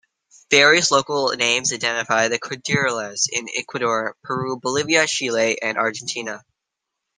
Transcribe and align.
Various 0.49 0.89
local 0.89 1.27
names 1.37 1.71
identify 1.71 2.27
the 2.27 2.39
cordilleras 2.39 3.27
in 3.31 3.45
Ecuador, 3.55 4.17
Peru, 4.23 4.57
Bolivia, 4.59 5.05
Chile, 5.05 5.61
and 5.61 5.77
Argentina. 5.77 6.43